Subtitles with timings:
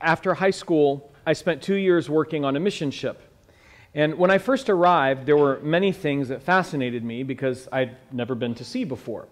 [0.00, 3.22] after high school, I spent two years working on a mission ship.
[3.94, 8.34] And when I first arrived, there were many things that fascinated me because I'd never
[8.34, 9.28] been to sea before.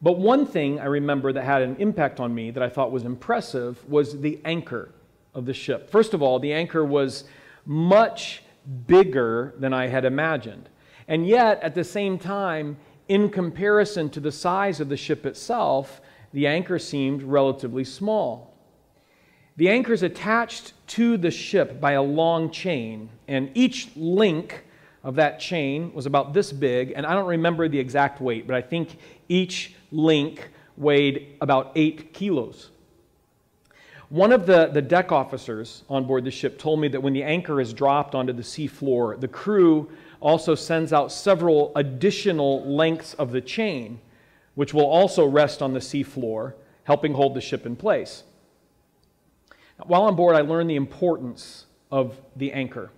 [0.00, 3.04] But one thing I remember that had an impact on me that I thought was
[3.04, 4.90] impressive was the anchor
[5.34, 5.90] of the ship.
[5.90, 7.24] First of all, the anchor was
[7.64, 8.42] much
[8.86, 10.68] bigger than I had imagined.
[11.08, 12.76] And yet, at the same time,
[13.08, 16.00] in comparison to the size of the ship itself,
[16.32, 18.51] the anchor seemed relatively small.
[19.56, 24.64] The anchor is attached to the ship by a long chain, and each link
[25.04, 28.56] of that chain was about this big, and I don't remember the exact weight, but
[28.56, 28.96] I think
[29.28, 32.70] each link weighed about eight kilos.
[34.08, 37.22] One of the, the deck officers on board the ship told me that when the
[37.22, 43.14] anchor is dropped onto the sea floor, the crew also sends out several additional lengths
[43.14, 44.00] of the chain,
[44.54, 48.24] which will also rest on the sea floor, helping hold the ship in place.
[49.86, 52.90] While on board, I learned the importance of the anchor.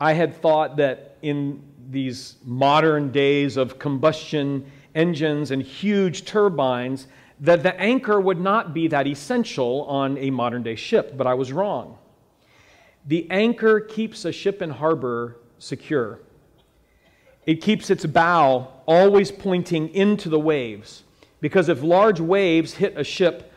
[0.00, 7.08] I had thought that in these modern days of combustion engines and huge turbines,
[7.40, 11.34] that the anchor would not be that essential on a modern day ship, but I
[11.34, 11.98] was wrong.
[13.06, 16.20] The anchor keeps a ship in harbor secure.
[17.46, 21.04] It keeps its bow always pointing into the waves,
[21.40, 23.47] because if large waves hit a ship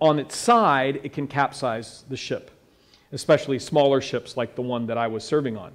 [0.00, 2.50] on its side, it can capsize the ship,
[3.12, 5.72] especially smaller ships like the one that I was serving on.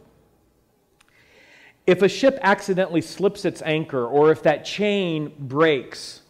[1.85, 6.21] If a ship accidentally slips its anchor or if that chain breaks,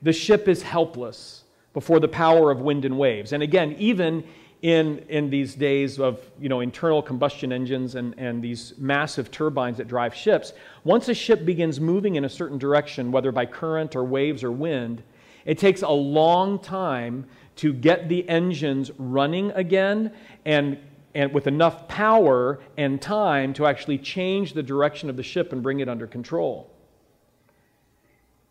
[0.00, 3.32] the ship is helpless before the power of wind and waves.
[3.32, 4.24] And again, even
[4.62, 9.76] in, in these days of you know, internal combustion engines and, and these massive turbines
[9.76, 13.94] that drive ships, once a ship begins moving in a certain direction, whether by current
[13.94, 15.02] or waves or wind,
[15.46, 17.24] it takes a long time
[17.56, 20.12] to get the engines running again
[20.44, 20.78] and
[21.14, 25.62] and with enough power and time to actually change the direction of the ship and
[25.62, 26.70] bring it under control.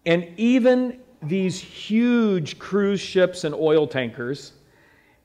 [0.04, 4.54] And even these huge cruise ships and oil tankers,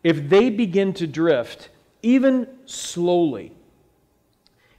[0.04, 1.70] if they begin to drift,
[2.02, 3.52] even slowly,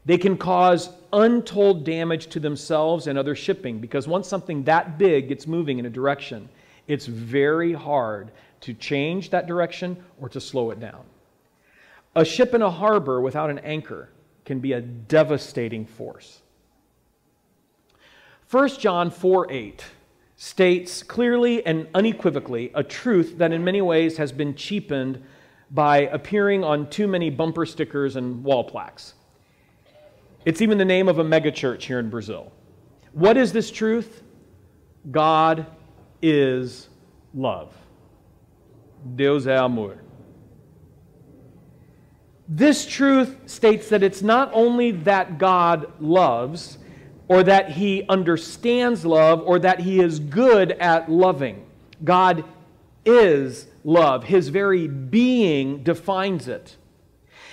[0.06, 5.30] they can cause untold damage to themselves and other shipping because once something that big
[5.30, 6.48] gets moving in a direction,
[6.88, 8.32] it's very hard
[8.62, 11.04] to change that direction or to slow it down.
[12.16, 14.10] A ship in a harbor without an anchor
[14.46, 16.42] can be a devastating force.
[18.50, 19.86] 1 John 4 8
[20.36, 25.24] states clearly and unequivocally a truth that in many ways has been cheapened
[25.70, 29.14] by appearing on too many bumper stickers and wall plaques.
[30.44, 32.52] It's even the name of a megachurch here in Brazil.
[33.14, 34.24] What is this truth?
[35.12, 35.66] God
[36.22, 36.90] is
[37.34, 37.74] love.
[39.16, 39.98] Deus é amor.
[42.48, 46.78] This truth states that it's not only that God loves,
[47.28, 51.66] or that he understands love, or that he is good at loving.
[52.04, 52.44] God
[53.06, 54.26] is love.
[54.26, 56.76] His very being defines it.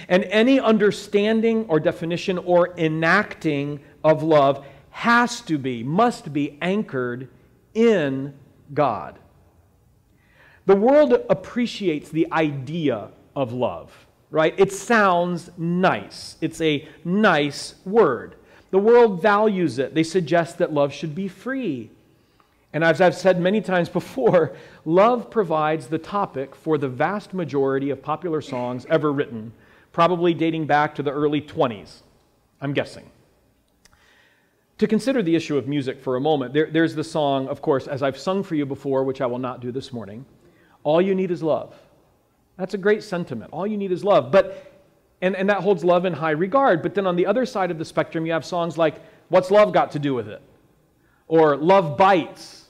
[0.08, 7.28] And any understanding or definition or enacting of love has to be, must be anchored
[7.72, 8.34] in
[8.74, 9.18] God.
[10.66, 14.54] The world appreciates the idea of love right?
[14.56, 16.36] It sounds nice.
[16.40, 18.34] It's a nice word.
[18.70, 19.94] The world values it.
[19.94, 21.90] They suggest that love should be free.
[22.72, 24.54] And as I've said many times before,
[24.84, 29.52] love provides the topic for the vast majority of popular songs ever written,
[29.92, 32.02] probably dating back to the early 20s,
[32.60, 33.10] I'm guessing.
[34.78, 37.86] To consider the issue of music for a moment, there, there's the song, of course,
[37.86, 40.24] as I've sung for you before, which I will not do this morning
[40.84, 41.74] All You Need Is Love.
[42.58, 43.52] That's a great sentiment.
[43.52, 44.30] All you need is love.
[44.32, 44.74] But
[45.22, 46.82] and, and that holds love in high regard.
[46.82, 49.72] But then on the other side of the spectrum, you have songs like What's Love
[49.72, 50.42] Got to Do with It?
[51.26, 52.66] Or Love Bites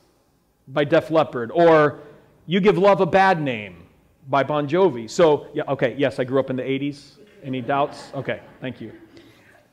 [0.69, 1.51] by Def Leppard.
[1.53, 2.01] Or
[2.47, 3.87] You Give Love a Bad Name
[4.29, 5.11] by Bon Jovi.
[5.11, 7.19] So, yeah, okay, yes, I grew up in the 80s.
[7.43, 8.11] Any doubts?
[8.15, 8.93] Okay, thank you.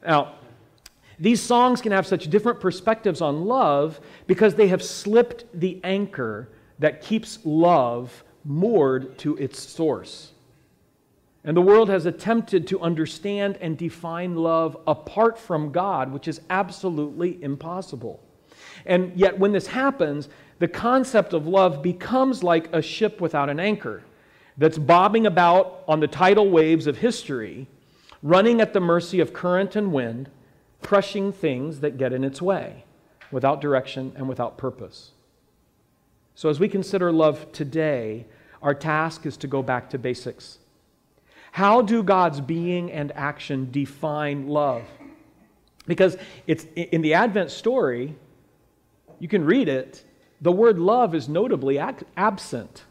[0.06, 0.36] Now,
[1.20, 6.50] these songs can have such different perspectives on love because they have slipped the anchor
[6.80, 10.32] that keeps love moored to its source.
[11.44, 16.42] And the world has attempted to understand and define love apart from God, which is
[16.50, 18.20] absolutely impossible.
[18.86, 20.28] And yet, when this happens,
[20.60, 24.04] the concept of love becomes like a ship without an anchor
[24.58, 27.68] that's bobbing about on the tidal waves of history,
[28.24, 30.30] running at the mercy of current and wind,
[30.86, 32.84] crushing things that get in its way
[33.32, 35.12] without direction and without purpose.
[36.36, 38.26] So, as we consider love today,
[38.62, 40.60] our task is to go back to basics.
[41.52, 44.84] How do God's being and action define love?
[45.88, 48.16] Because it's in the Advent story,
[49.20, 50.04] you can read it,
[50.42, 52.84] the word love is notably absent.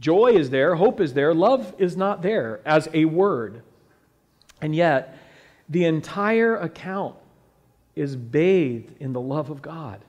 [0.00, 3.62] Joy is there, hope is there, love is not there as a word.
[4.60, 5.16] And yet,
[5.70, 7.14] the entire account
[7.94, 10.04] is bathed in the love of God.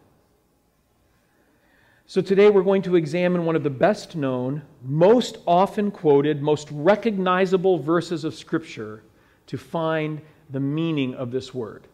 [2.08, 6.68] So today we're going to examine one of the best known, most often quoted, most
[6.72, 9.04] recognizable verses of Scripture
[9.48, 10.20] to find
[10.50, 11.88] the meaning of this word.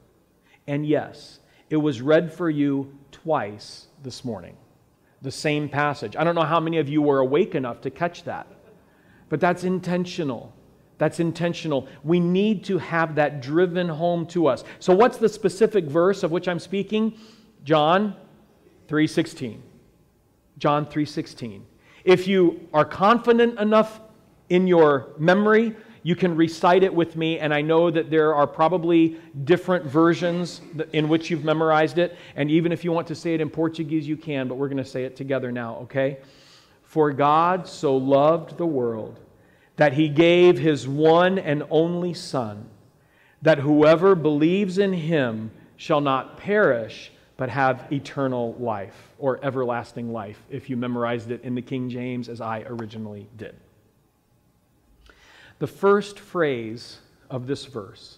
[0.66, 4.58] And yes, it was read for you twice this morning,
[5.22, 6.16] the same passage.
[6.16, 8.48] I don't know how many of you were awake enough to catch that,
[9.30, 10.54] but that's intentional.
[10.98, 11.88] That's intentional.
[12.04, 14.64] We need to have that driven home to us.
[14.80, 17.14] So what's the specific verse of which I'm speaking?
[17.64, 18.16] John
[18.88, 19.62] 3:16.
[20.58, 21.66] John 3:16.
[22.04, 24.00] If you are confident enough
[24.50, 28.48] in your memory, you can recite it with me and I know that there are
[28.48, 30.62] probably different versions
[30.94, 34.08] in which you've memorized it and even if you want to say it in Portuguese
[34.08, 36.20] you can, but we're going to say it together now, okay?
[36.84, 39.20] For God so loved the world
[39.78, 42.70] that he gave his one and only son
[43.42, 50.42] that whoever believes in him shall not perish but have eternal life or everlasting life
[50.50, 53.56] if you memorized it in the King James as I originally did.
[55.60, 58.18] The first phrase of this verse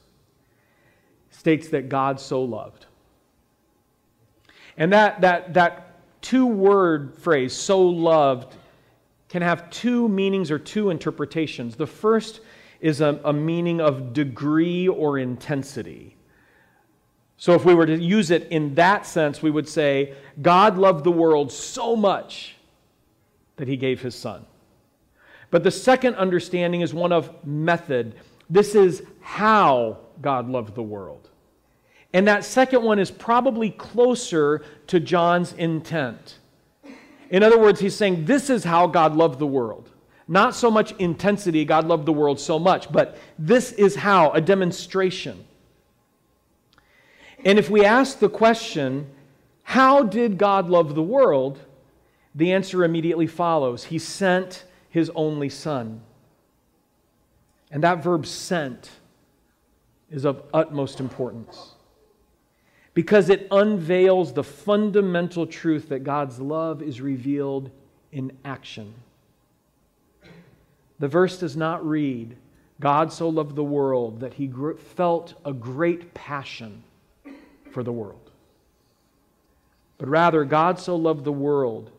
[1.31, 2.85] states that God so loved.
[4.77, 8.55] And that, that, that two word phrase, so loved,
[9.29, 11.75] can have two meanings or two interpretations.
[11.75, 12.41] The first
[12.81, 16.15] is a, a meaning of degree or intensity.
[17.37, 21.05] So, if we were to use it in that sense, we would say, God loved
[21.05, 22.55] the world so much
[23.55, 24.45] that he gave his son.
[25.51, 28.15] But the second understanding is one of method.
[28.49, 31.29] This is how God loved the world.
[32.13, 36.38] And that second one is probably closer to John's intent.
[37.29, 39.89] In other words, he's saying, This is how God loved the world.
[40.27, 44.41] Not so much intensity, God loved the world so much, but this is how, a
[44.41, 45.43] demonstration.
[47.43, 49.09] And if we ask the question,
[49.63, 51.59] how did God love the world?
[52.35, 53.85] The answer immediately follows.
[53.85, 56.01] He sent his only Son.
[57.71, 58.91] And that verb sent
[60.11, 61.75] is of utmost importance
[62.93, 67.69] because it unveils the fundamental truth that God's love is revealed
[68.11, 68.93] in action.
[70.99, 72.35] The verse does not read,
[72.79, 74.51] God so loved the world that he
[74.95, 76.83] felt a great passion
[77.71, 78.31] for the world.
[79.97, 81.91] But rather, God so loved the world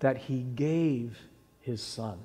[0.00, 1.18] that he gave
[1.60, 2.18] his son.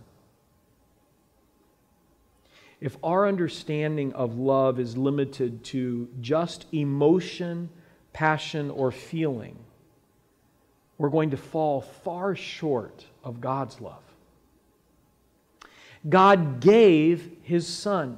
[2.82, 7.70] If our understanding of love is limited to just emotion,
[8.14, 9.58] passion, or feeling,
[10.98, 14.02] we're going to fall far short of God's love.
[16.08, 18.18] God gave his son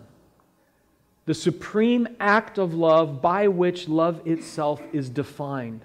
[1.25, 5.81] the supreme act of love by which love itself is defined.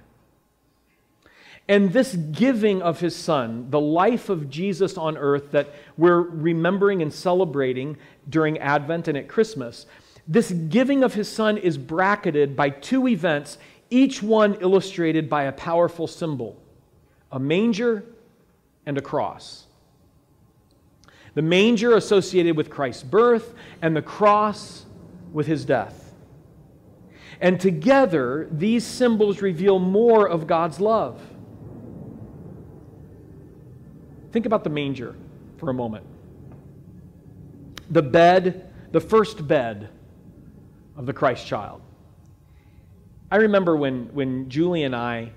[1.67, 7.01] And this giving of his son, the life of Jesus on earth that we're remembering
[7.01, 7.97] and celebrating
[8.29, 9.87] during Advent and at Christmas,
[10.27, 13.57] this giving of his son is bracketed by two events,
[13.91, 16.57] each one illustrated by a powerful symbol
[17.33, 18.05] a manger
[18.87, 19.67] and a cross.
[21.35, 24.85] The manger associated with Christ's birth, and the cross
[25.33, 26.13] with his death.
[27.41, 31.21] And together, these symbols reveal more of God's love.
[34.33, 35.15] Think about the manger
[35.59, 36.05] for a moment.
[37.91, 39.89] The bed, the first bed
[40.97, 41.81] of the Christ child.
[43.31, 45.31] I remember when, when Julie and I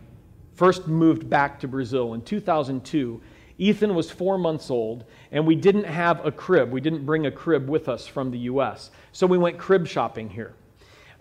[0.55, 3.21] first moved back to Brazil in 2002.
[3.59, 6.71] Ethan was four months old, and we didn't have a crib.
[6.71, 8.89] We didn't bring a crib with us from the U.S.
[9.11, 10.53] So we went crib shopping here.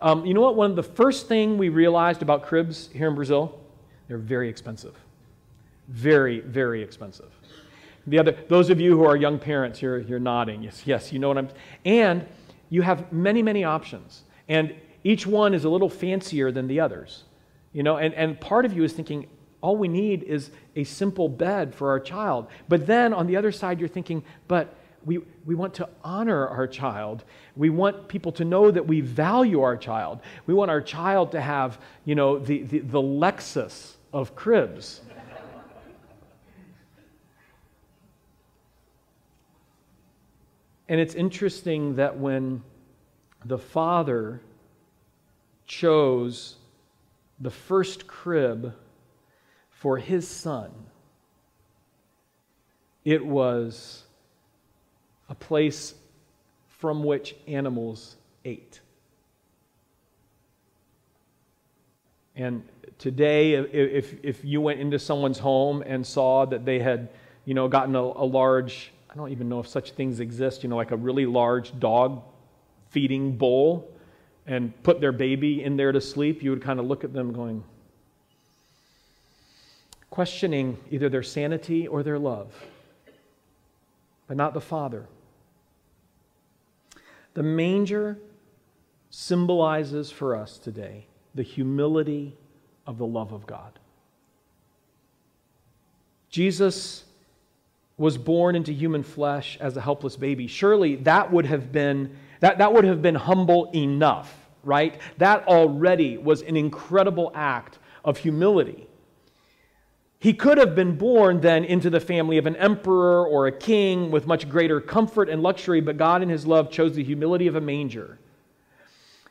[0.01, 0.57] Um, you know what?
[0.57, 3.61] One of the first thing we realized about cribs here in Brazil,
[4.09, 4.97] they're very expensive.
[5.89, 7.31] Very, very expensive.
[8.07, 10.63] The other, those of you who are young parents, you're, you're nodding.
[10.63, 11.49] Yes, yes, you know what I'm.
[11.85, 12.27] And
[12.69, 17.25] you have many, many options, and each one is a little fancier than the others.
[17.73, 19.29] You know, and, and part of you is thinking,
[19.61, 22.49] all we need is a simple bed for our child.
[22.69, 26.67] But then on the other side, you're thinking, but we, we want to honor our
[26.67, 27.25] child.
[27.57, 30.21] We want people to know that we value our child.
[30.47, 35.01] We want our child to have, you know, the, the, the Lexus of cribs.
[40.89, 42.63] And it's interesting that when
[43.45, 44.41] the father
[45.67, 46.57] chose
[47.41, 48.75] the first crib
[49.71, 50.71] for his son,
[53.05, 54.05] it was
[55.29, 55.95] a place
[56.69, 58.81] from which animals ate.
[62.37, 62.63] And
[62.99, 67.09] today, if, if you went into someone's home and saw that they had,
[67.45, 70.69] you know, gotten a, a large, I don't even know if such things exist, you
[70.69, 72.23] know, like a really large dog
[72.91, 73.91] feeding bowl
[74.47, 77.33] and put their baby in there to sleep, you would kind of look at them
[77.33, 77.63] going,
[80.11, 82.53] questioning either their sanity or their love,
[84.27, 85.07] but not the Father.
[87.35, 88.19] The manger
[89.11, 92.37] symbolizes for us today the humility
[92.87, 93.79] of the love of God.
[96.29, 97.05] Jesus
[97.99, 100.47] was born into human flesh as a helpless baby.
[100.47, 104.33] Surely that would have been that, that would have been humble enough,
[104.63, 105.01] right?
[105.17, 108.87] That already was an incredible act of humility.
[110.19, 114.11] He could have been born then into the family of an emperor or a king
[114.11, 117.57] with much greater comfort and luxury, but God in his love chose the humility of
[117.57, 118.19] a manger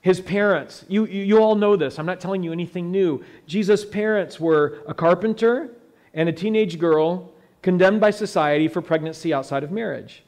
[0.01, 1.99] his parents, you, you, you, all know this.
[1.99, 3.23] I'm not telling you anything new.
[3.45, 5.69] Jesus' parents were a carpenter
[6.13, 10.23] and a teenage girl condemned by society for pregnancy outside of marriage.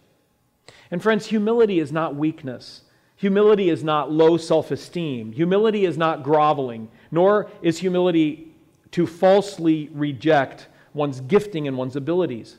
[0.93, 2.81] And friends, humility is not weakness.
[3.15, 5.31] Humility is not low self esteem.
[5.31, 8.53] Humility is not groveling, nor is humility
[8.91, 12.57] to falsely reject one's gifting and one's abilities.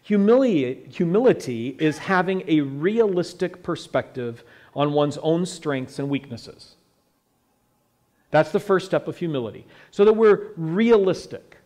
[0.00, 4.42] Humility, humility is having a realistic perspective
[4.74, 6.76] on one's own strengths and weaknesses.
[8.30, 9.66] That's the first step of humility.
[9.90, 11.58] So that we're realistic.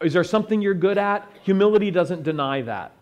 [0.00, 1.30] Is there something you're good at?
[1.42, 2.92] Humility doesn't deny that.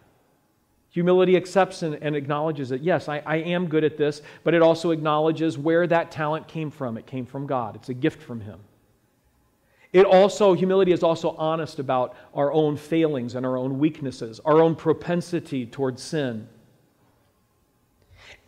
[0.99, 4.63] Humility accepts and, and acknowledges that, yes, I, I am good at this, but it
[4.63, 6.99] also acknowledges where that talent came from.
[6.99, 8.59] It came from God, it's a gift from Him.
[9.93, 14.61] It also, humility is also honest about our own failings and our own weaknesses, our
[14.61, 16.49] own propensity towards sin.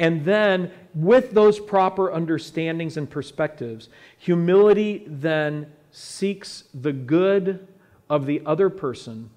[0.00, 7.68] And then, with those proper understandings and perspectives, humility then seeks the good
[8.08, 9.30] of the other person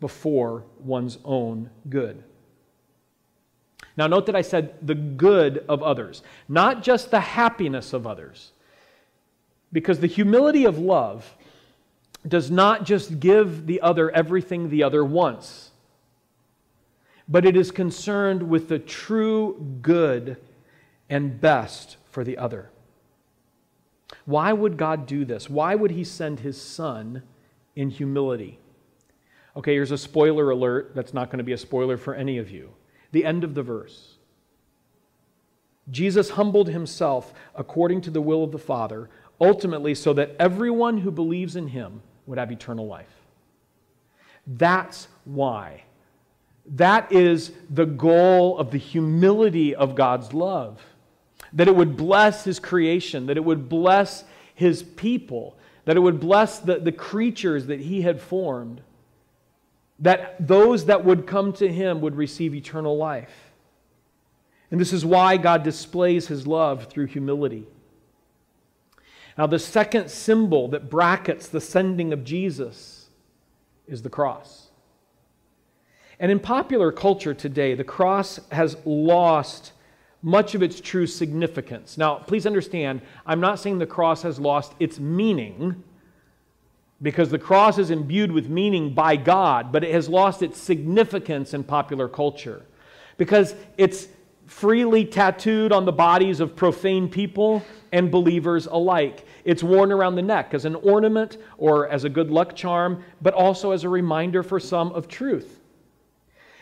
[0.00, 2.22] before one's own good.
[3.96, 8.52] Now, note that I said the good of others, not just the happiness of others.
[9.72, 11.36] Because the humility of love
[12.26, 15.68] does not just give the other everything the other wants
[17.28, 20.38] but it is concerned with the true good
[21.10, 22.70] and best for the other.
[24.24, 25.50] Why would God do this?
[25.50, 27.22] Why would He send His Son
[27.76, 28.58] in humility?
[29.58, 32.48] Okay, here's a spoiler alert that's not going to be a spoiler for any of
[32.48, 32.70] you.
[33.10, 34.14] The end of the verse.
[35.90, 39.10] Jesus humbled himself according to the will of the Father,
[39.40, 43.12] ultimately, so that everyone who believes in him would have eternal life.
[44.46, 45.82] That's why
[46.76, 50.80] that is the goal of the humility of God's love.
[51.52, 54.24] That it would bless His creation, that it would bless
[54.54, 58.82] His people, that it would bless the, the creatures that He had formed,
[59.98, 63.50] that those that would come to Him would receive eternal life.
[64.70, 67.66] And this is why God displays His love through humility.
[69.36, 73.08] Now, the second symbol that brackets the sending of Jesus
[73.86, 74.68] is the cross.
[76.20, 79.72] And in popular culture today, the cross has lost
[80.22, 81.96] much of its true significance.
[81.96, 85.84] Now, please understand, I'm not saying the cross has lost its meaning,
[87.00, 91.54] because the cross is imbued with meaning by God, but it has lost its significance
[91.54, 92.62] in popular culture.
[93.16, 94.08] Because it's
[94.46, 97.62] freely tattooed on the bodies of profane people
[97.92, 99.26] and believers alike.
[99.44, 103.34] It's worn around the neck as an ornament or as a good luck charm, but
[103.34, 105.60] also as a reminder for some of truth.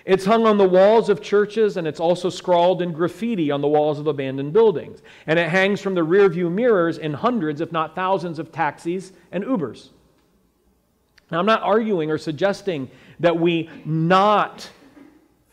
[0.05, 3.69] It's hung on the walls of churches and it's also scrawled in graffiti on the
[3.69, 5.03] walls of abandoned buildings.
[5.27, 9.43] And it hangs from the rearview mirrors in hundreds, if not thousands, of taxis and
[9.43, 9.89] Ubers.
[11.31, 12.91] Now, I'm not arguing or suggesting
[13.21, 14.71] that we not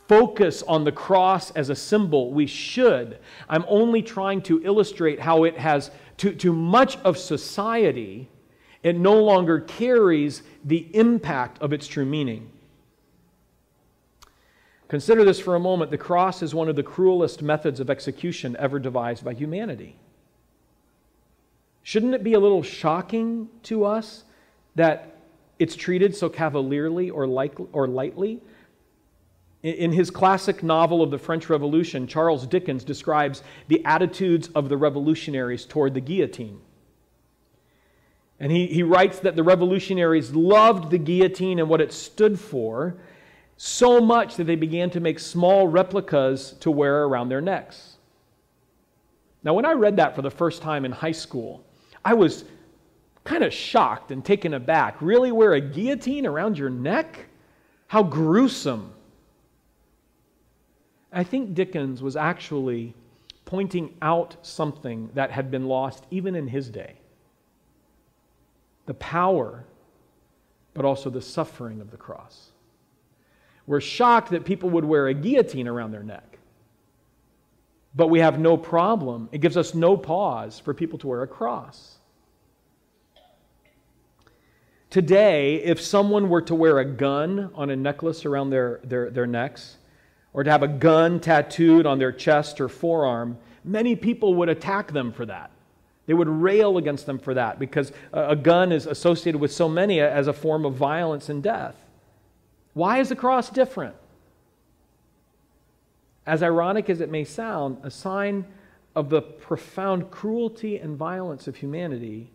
[0.08, 2.32] focus on the cross as a symbol.
[2.32, 3.20] We should.
[3.50, 8.30] I'm only trying to illustrate how it has, to, to much of society,
[8.84, 12.51] it no longer carries the impact of its true meaning.
[14.89, 15.89] Consider this for a moment.
[15.89, 19.96] The cross is one of the cruelest methods of execution ever devised by humanity.
[21.82, 24.24] Shouldn't it be a little shocking to us
[24.75, 25.12] that
[25.63, 28.41] it's treated so cavalierly or, like, or lightly?
[29.63, 34.75] In his classic novel of the French Revolution, Charles Dickens describes the attitudes of the
[34.75, 36.60] revolutionaries toward the guillotine.
[38.41, 42.98] And he, he writes that the revolutionaries loved the guillotine and what it stood for
[43.55, 47.96] so much that they began to make small replicas to wear around their necks.
[49.43, 51.63] Now, when I read that for the first time in high school,
[52.03, 52.43] I was
[53.24, 55.01] kind of shocked and taken aback.
[55.01, 57.27] Really wear a guillotine around your neck?
[57.88, 58.92] How gruesome.
[61.12, 62.96] I think Dickens was actually
[63.46, 66.96] pointing out something that had been lost even in his day
[68.86, 69.63] the power,
[70.74, 72.51] but also the suffering of the cross.
[73.65, 76.38] We're shocked that people would wear a guillotine around their neck.
[77.96, 79.30] But we have no problem.
[79.32, 81.98] It gives us no pause for people to wear a cross.
[84.94, 89.26] Today, if someone were to wear a gun on a necklace around their, their, their
[89.26, 89.78] necks,
[90.34, 94.92] or to have a gun tattooed on their chest or forearm, many people would attack
[94.92, 95.50] them for that.
[96.06, 100.00] They would rail against them for that because a gun is associated with so many
[100.00, 101.76] as a form of violence and death.
[102.76, 103.96] Why is the cross different?
[106.28, 108.46] As ironic as it may sound, a sign
[108.96, 112.30] of the profound cruelty and violence of humanity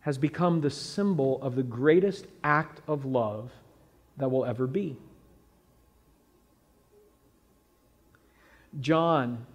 [0.00, 3.50] has become the symbol of the greatest act of love
[4.16, 4.96] that will ever be.
[8.80, 9.46] John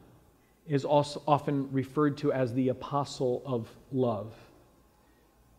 [0.67, 4.33] is also often referred to as the apostle of love.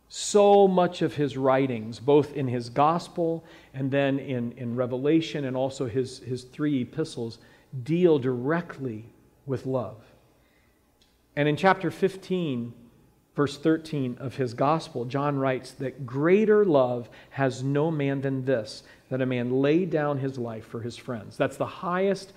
[0.08, 5.56] So much of his writings, both in his gospel and then in, in Revelation and
[5.56, 7.38] also his, his three epistles,
[7.82, 9.06] deal directly
[9.46, 9.96] with love.
[11.34, 12.72] And in chapter 15,
[13.36, 18.82] verse 13 of his gospel, John writes that greater love has no man than this,
[19.10, 21.36] that a man lay down his life for his friends.
[21.36, 22.32] That's the highest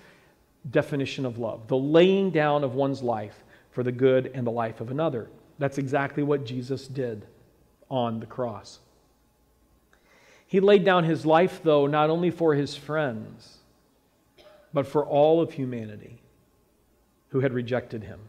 [0.69, 4.81] definition of love the laying down of one's life for the good and the life
[4.81, 5.29] of another.
[5.57, 7.25] That's exactly what Jesus did
[7.89, 8.79] on the cross.
[10.47, 13.59] He laid down his life, though, not only for his friends,
[14.73, 16.21] but for all of humanity
[17.29, 18.19] who had rejected him.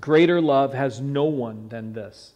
[0.00, 2.32] Greater love has no one than this.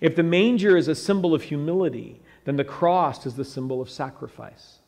[0.00, 3.88] If the manger is a symbol of humility, then the cross is the symbol of
[3.88, 4.78] sacrifice.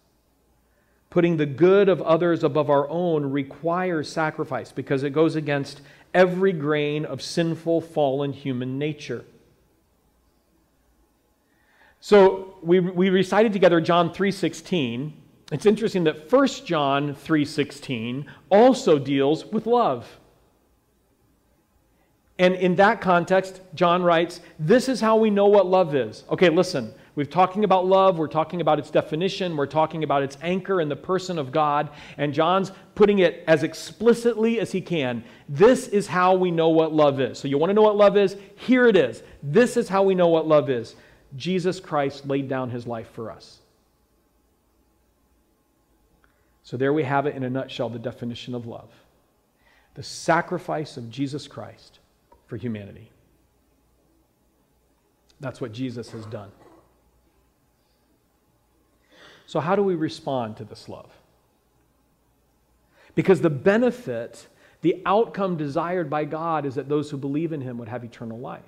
[1.08, 5.80] Putting the good of others above our own requires sacrifice because it goes against
[6.12, 9.24] every grain of sinful, fallen human nature.
[12.00, 15.12] So we, we recited together John 3.16.
[15.52, 20.18] It's interesting that 1 John 3.16 also deals with love.
[22.38, 26.24] And in that context, John writes, This is how we know what love is.
[26.30, 26.92] Okay, listen.
[27.16, 30.88] We're talking about love, we're talking about its definition, we're talking about its anchor in
[30.88, 35.22] the person of God, and John's putting it as explicitly as he can.
[35.48, 37.38] This is how we know what love is.
[37.38, 38.36] So, you want to know what love is?
[38.56, 39.22] Here it is.
[39.44, 40.96] This is how we know what love is.
[41.36, 43.58] Jesus Christ laid down his life for us.
[46.64, 48.90] So, there we have it in a nutshell the definition of love
[49.94, 52.00] the sacrifice of Jesus Christ
[52.46, 53.10] for humanity.
[55.40, 56.50] That's what Jesus has done.
[59.46, 61.10] So, how do we respond to this love?
[63.14, 64.46] Because the benefit,
[64.80, 68.38] the outcome desired by God is that those who believe in Him would have eternal
[68.38, 68.62] life.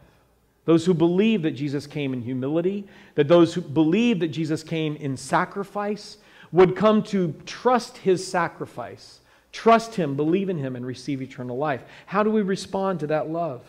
[0.64, 4.96] Those who believe that Jesus came in humility, that those who believe that Jesus came
[4.96, 6.18] in sacrifice,
[6.52, 9.20] would come to trust His sacrifice,
[9.56, 11.82] trust Him, believe in Him, and receive eternal life.
[12.04, 13.62] How do we respond to that love?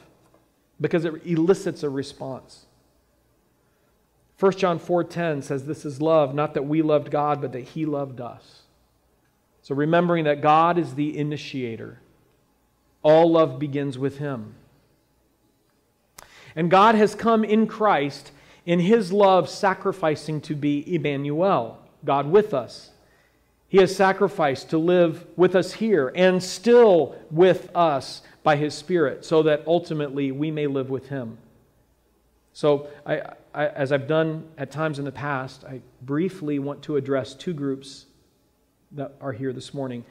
[0.81, 2.65] Because it elicits a response.
[4.37, 7.85] 1 John 4:10 says this is love, not that we loved God, but that he
[7.85, 8.63] loved us.
[9.61, 12.01] So remembering that God is the initiator.
[13.01, 14.55] All love begins with him.
[16.53, 18.31] And God has come in Christ
[18.65, 22.91] in his love sacrificing to be Emmanuel, God with us.
[23.69, 29.25] He has sacrificed to live with us here and still with us by his Spirit
[29.25, 31.37] so that ultimately we may live with him.
[32.53, 33.21] So I,
[33.53, 37.53] I, as I've done at times in the past, I briefly want to address two
[37.53, 38.05] groups
[38.93, 40.05] that are here this morning.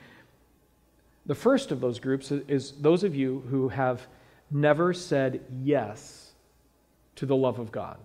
[1.25, 4.07] The first of those groups is those of you who have
[4.51, 6.33] never said yes
[7.16, 7.97] to the love of God.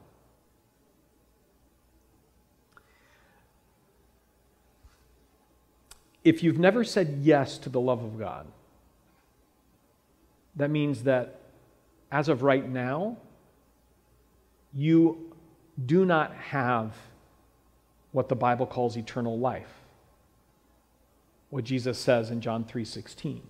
[6.23, 8.47] If you've never said yes to the love of God,
[10.55, 11.39] that means that
[12.12, 13.17] as of right now,
[14.73, 15.34] you
[15.86, 16.95] do not have
[18.12, 19.77] what the Bible calls eternal life.
[21.49, 23.41] what Jesus says in John 3:16.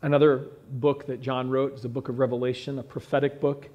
[0.00, 3.68] Another book that John wrote is the book of Revelation, a prophetic book.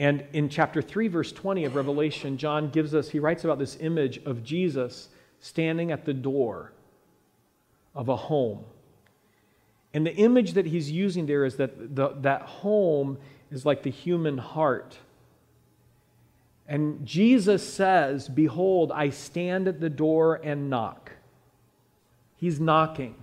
[0.00, 3.76] And in chapter 3, verse 20 of Revelation, John gives us, he writes about this
[3.80, 5.10] image of Jesus
[5.40, 6.72] standing at the door
[7.94, 8.64] of a home.
[9.92, 13.18] And the image that he's using there is that the, that home
[13.50, 14.96] is like the human heart.
[16.66, 21.12] And Jesus says, Behold, I stand at the door and knock.
[22.36, 23.16] He's knocking.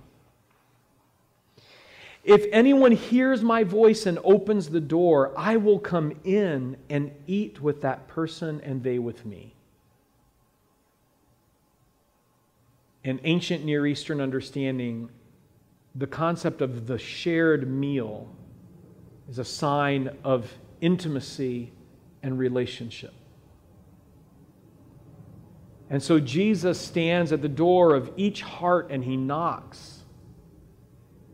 [2.27, 7.61] If anyone hears my voice and opens the door, I will come in and eat
[7.61, 9.55] with that person and they with me.
[13.05, 15.09] In ancient Near Eastern understanding,
[15.95, 18.27] the concept of the shared meal
[19.29, 21.71] is a sign of intimacy
[22.21, 23.13] and relationship.
[25.89, 29.96] And so Jesus stands at the door of each heart and he knocks.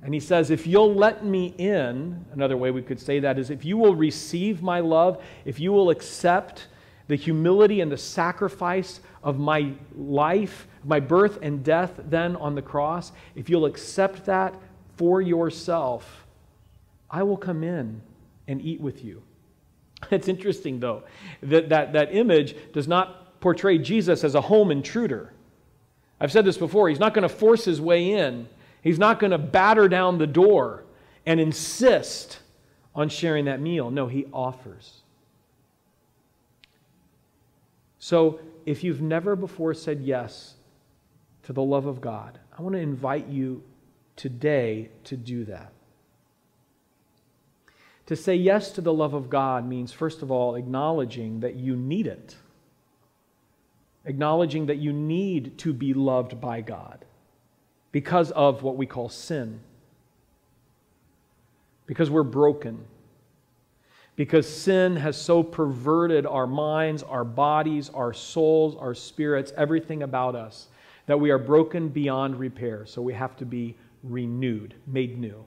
[0.04, 3.50] And he says, If you'll let me in, another way we could say that is,
[3.50, 6.68] if you will receive my love, if you will accept
[7.08, 12.62] the humility and the sacrifice of my life, my birth and death then on the
[12.62, 14.54] cross, if you'll accept that
[14.98, 16.26] for yourself,
[17.10, 18.02] I will come in
[18.48, 19.24] and eat with you.
[20.12, 21.04] It's interesting, though,
[21.42, 25.32] that that, that image does not portray Jesus as a home intruder.
[26.20, 28.48] I've said this before, he's not going to force his way in.
[28.84, 30.84] He's not going to batter down the door
[31.26, 32.40] and insist
[32.94, 33.90] on sharing that meal.
[33.90, 35.00] No, he offers.
[37.98, 40.56] So, if you've never before said yes
[41.44, 43.64] to the love of God, I want to invite you
[44.18, 45.72] today to do that.
[48.08, 51.78] To say yes to the love of God means, first of all, acknowledging that you
[51.78, 52.36] need it,
[54.04, 57.06] acknowledging that you need to be loved by God
[57.94, 59.62] because of what we call sin.
[61.86, 62.84] Because we're broken.
[64.16, 70.36] Because sin has so perverted our minds, our bodies, our souls, our spirits, everything about
[70.36, 70.68] us,
[71.06, 72.86] that we are broken beyond repair.
[72.86, 75.46] So we have to be renewed, made new.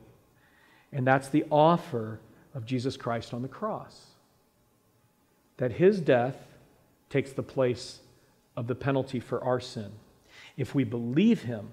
[0.93, 2.21] And that's the offer
[2.55, 4.07] of Jesus Christ on the cross.
[5.57, 6.37] That his death
[7.11, 7.99] takes the place
[8.57, 9.91] of the penalty for our sin.
[10.57, 11.71] If we believe him,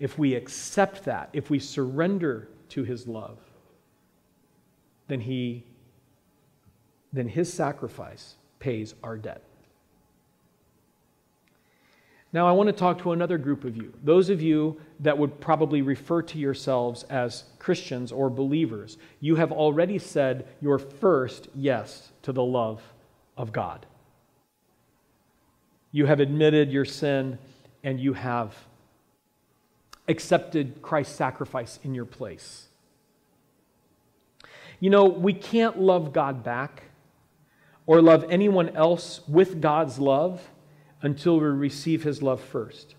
[0.00, 3.38] if we accept that, if we surrender to his love,
[5.08, 5.64] then he
[7.12, 9.42] then his sacrifice pays our debt.
[12.32, 15.40] Now, I want to talk to another group of you, those of you that would
[15.40, 18.98] probably refer to yourselves as Christians or believers.
[19.20, 22.82] You have already said your first yes to the love
[23.38, 23.86] of God.
[25.90, 27.38] You have admitted your sin
[27.82, 28.54] and you have
[30.08, 32.68] accepted Christ's sacrifice in your place.
[34.80, 36.84] You know, we can't love God back
[37.86, 40.48] or love anyone else with God's love
[41.02, 42.94] until we receive his love first.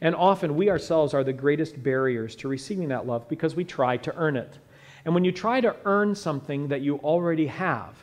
[0.00, 3.96] And often we ourselves are the greatest barriers to receiving that love because we try
[3.98, 4.58] to earn it.
[5.04, 7.94] And when you try to earn something that you already have,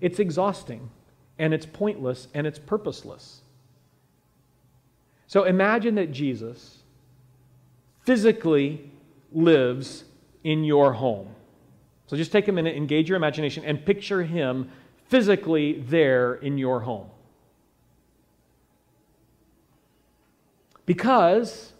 [0.00, 0.90] it's exhausting
[1.38, 3.42] and it's pointless and it's purposeless.
[5.26, 6.81] So imagine that Jesus
[8.04, 8.90] physically
[9.32, 10.04] lives
[10.44, 11.28] in your home.
[12.06, 14.70] So just take a minute, engage your imagination, and picture him
[15.08, 17.08] physically there in your home.
[20.84, 21.72] Because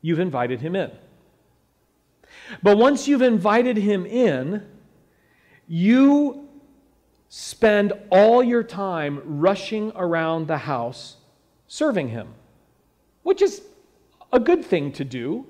[0.00, 0.90] you've invited him in.
[2.62, 4.66] But once you've invited him in,
[5.66, 6.48] you
[7.28, 11.16] spend all your time rushing around the house
[11.66, 12.28] serving him,
[13.22, 13.62] which is
[14.32, 15.46] a good thing to do.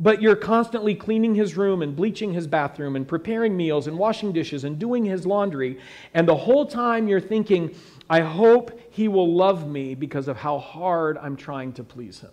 [0.00, 4.32] But you're constantly cleaning his room and bleaching his bathroom and preparing meals and washing
[4.32, 5.80] dishes and doing his laundry.
[6.14, 7.74] And the whole time you're thinking,
[8.08, 12.30] I hope he will love me because of how hard I'm trying to please him.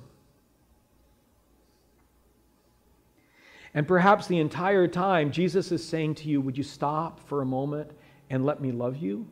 [3.73, 7.45] And perhaps the entire time, Jesus is saying to you, Would you stop for a
[7.45, 7.91] moment
[8.30, 9.28] and let me love you?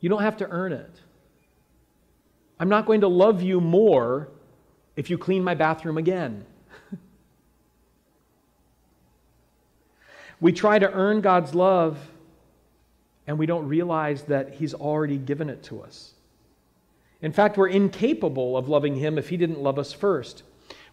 [0.00, 1.00] You don't have to earn it.
[2.62, 4.28] I'm not going to love you more
[4.94, 6.46] if you clean my bathroom again.
[10.40, 11.98] we try to earn God's love
[13.26, 16.12] and we don't realize that He's already given it to us.
[17.20, 20.44] In fact, we're incapable of loving Him if He didn't love us first.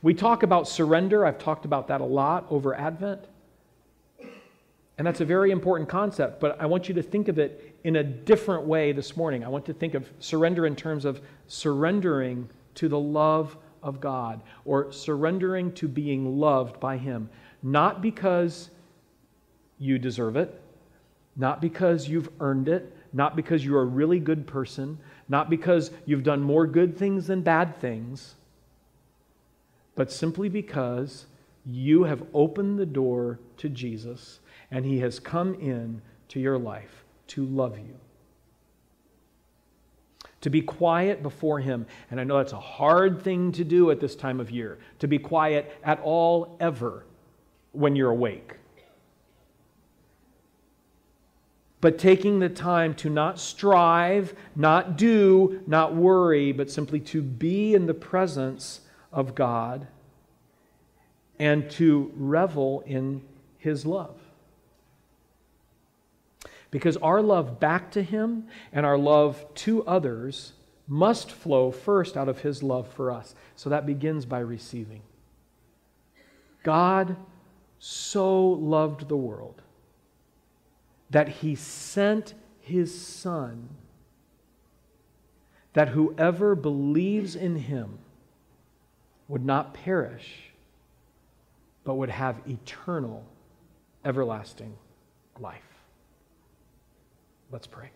[0.01, 1.23] We talk about surrender.
[1.23, 3.25] I've talked about that a lot over Advent.
[4.97, 7.97] And that's a very important concept, but I want you to think of it in
[7.97, 9.43] a different way this morning.
[9.43, 14.41] I want to think of surrender in terms of surrendering to the love of God
[14.65, 17.29] or surrendering to being loved by Him.
[17.63, 18.69] Not because
[19.77, 20.61] you deserve it,
[21.35, 24.97] not because you've earned it, not because you're a really good person,
[25.29, 28.35] not because you've done more good things than bad things,
[29.95, 31.25] but simply because
[31.65, 34.39] you have opened the door to Jesus
[34.71, 37.95] and he has come in to your life to love you.
[40.41, 41.85] To be quiet before him.
[42.11, 45.07] And I know that's a hard thing to do at this time of year, to
[45.07, 47.05] be quiet at all, ever,
[47.71, 48.55] when you're awake.
[51.81, 57.73] But taking the time to not strive, not do, not worry, but simply to be
[57.73, 58.81] in the presence
[59.13, 59.87] of God
[61.37, 63.21] and to revel in
[63.57, 64.17] his love.
[66.71, 70.53] Because our love back to Him and our love to others
[70.87, 73.35] must flow first out of His love for us.
[73.55, 75.01] So that begins by receiving.
[76.63, 77.15] God
[77.79, 79.61] so loved the world
[81.09, 83.69] that He sent His Son,
[85.73, 87.99] that whoever believes in Him
[89.27, 90.51] would not perish,
[91.83, 93.25] but would have eternal,
[94.03, 94.75] everlasting
[95.39, 95.68] life.
[97.51, 97.89] Let's pray.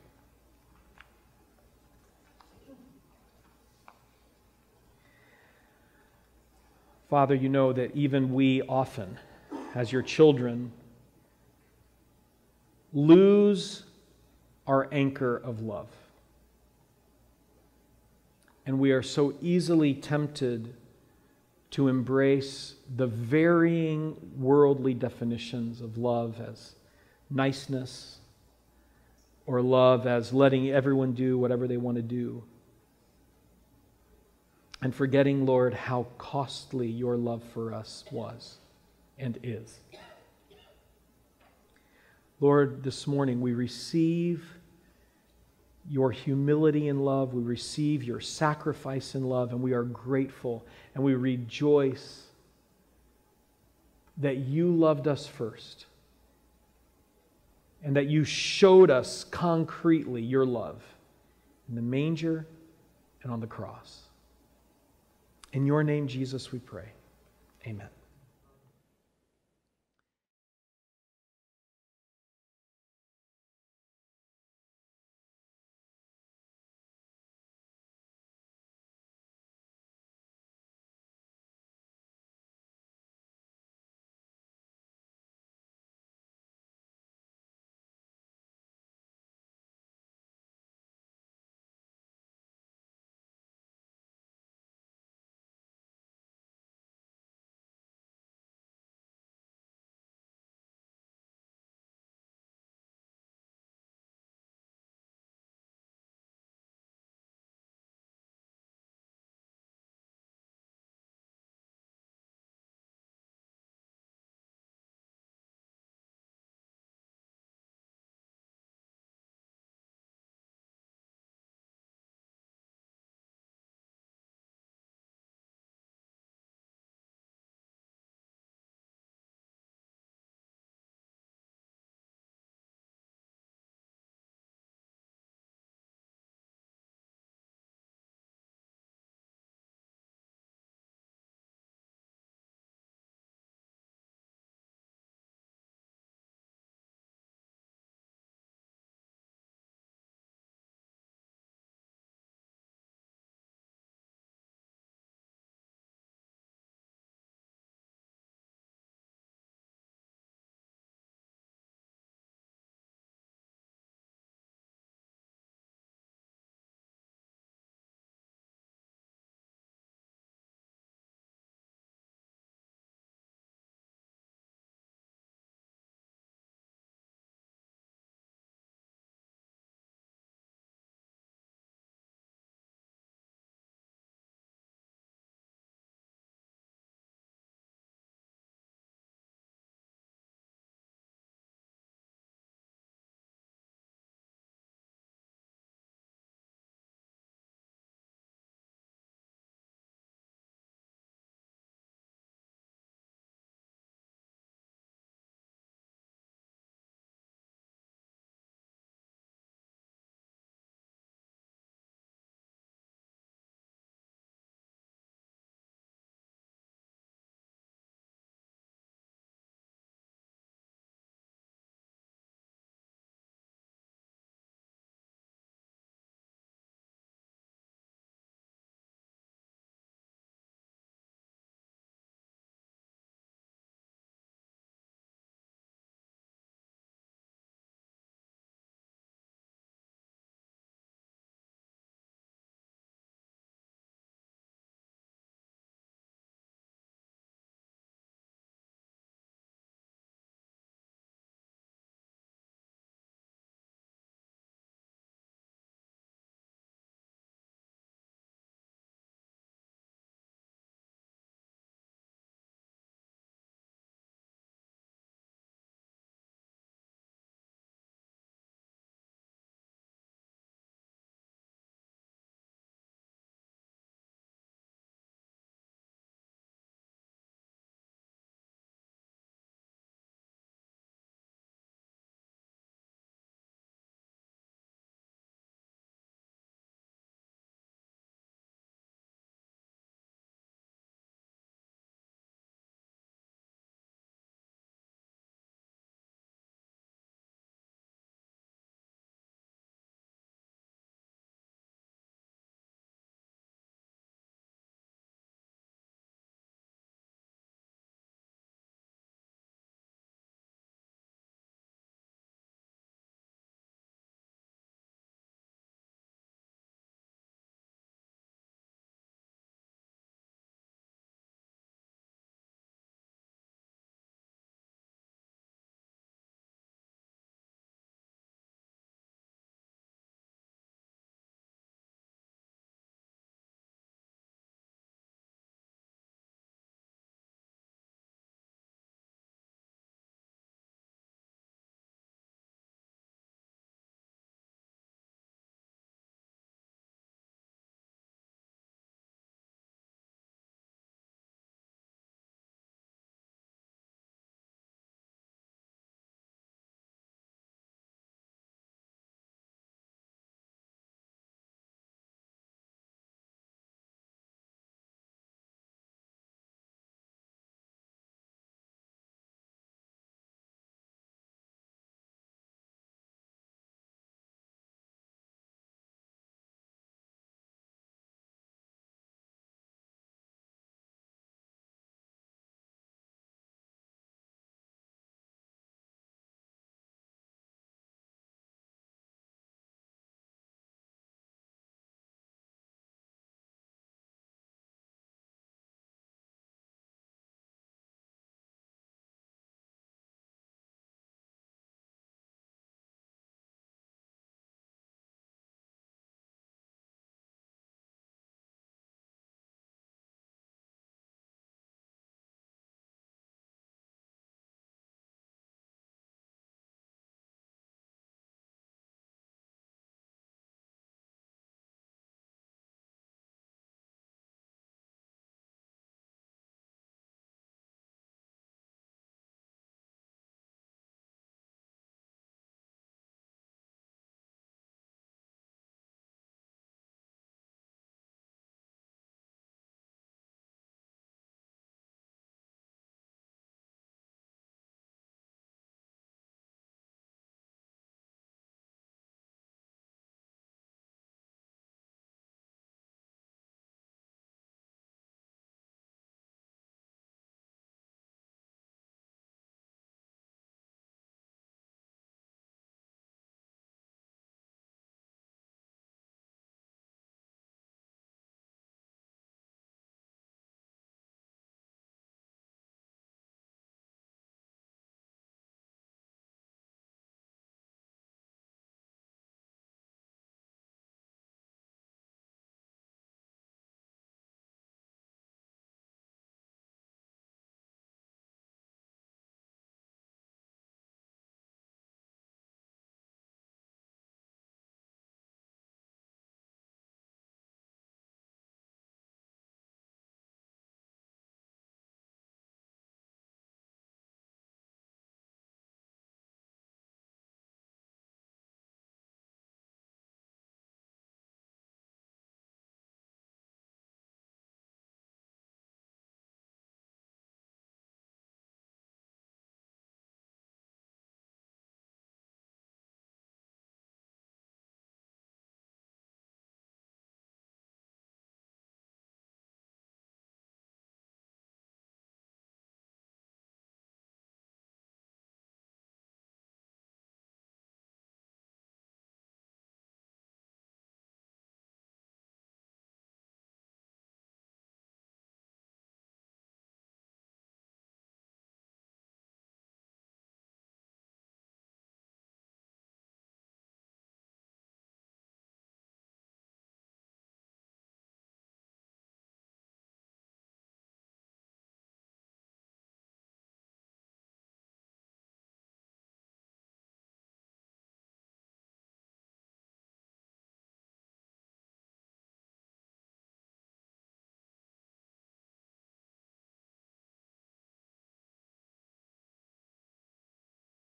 [7.10, 9.20] Father, you know that even we often,
[9.76, 10.72] as your children,
[12.92, 13.84] lose
[14.66, 15.90] our anchor of love.
[18.66, 20.74] And we are so easily tempted
[21.72, 26.76] to embrace the varying worldly definitions of love as
[27.30, 28.20] niceness,
[29.46, 32.44] or love as letting everyone do whatever they want to do.
[34.82, 38.58] And forgetting, Lord, how costly your love for us was
[39.18, 39.80] and is.
[42.40, 44.44] Lord, this morning we receive
[45.90, 51.04] your humility in love, we receive your sacrifice in love, and we are grateful and
[51.04, 52.24] we rejoice
[54.18, 55.86] that you loved us first
[57.84, 60.82] and that you showed us concretely your love
[61.70, 62.48] in the manger
[63.24, 64.02] and on the cross.
[65.52, 66.88] In your name, Jesus, we pray.
[67.68, 67.90] Amen.